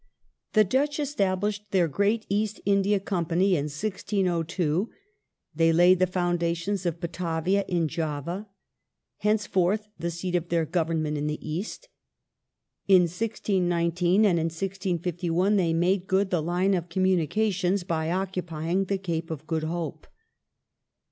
The 0.53 0.63
Dutch 0.63 0.99
established 0.99 1.69
their 1.69 1.87
great 1.87 2.27
l^ast 2.31 2.59
India 2.65 2.99
Company 2.99 3.51
in 3.55 3.65
1602; 3.65 4.89
they 5.53 5.71
laid 5.71 5.99
the 5.99 6.07
foundations 6.07 6.87
of 6.87 6.99
Batavia 6.99 7.63
in 7.67 7.87
Java— 7.87 8.47
hencefoi 9.23 9.77
th 9.77 9.89
the 9.99 10.09
seat 10.09 10.33
of 10.35 10.49
their 10.49 10.65
Government 10.65 11.19
in 11.19 11.27
the 11.27 11.37
East— 11.47 11.87
in 12.87 13.03
1619, 13.03 14.25
and, 14.25 14.39
in 14.39 14.45
1651, 14.45 15.55
they 15.57 15.71
made 15.71 16.07
good 16.07 16.31
the 16.31 16.41
line 16.41 16.73
of 16.73 16.85
their 16.85 16.93
communications 16.93 17.83
by 17.83 18.09
occupying 18.09 18.85
the 18.85 18.97
Cape 18.97 19.29
of 19.29 19.45
Good 19.45 19.65
Hope. 19.65 20.07